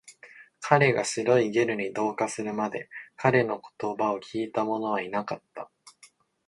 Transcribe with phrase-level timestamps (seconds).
[0.61, 5.69] 彼が白いゲルに同化するまで、彼の言葉を聞いたものはいなかった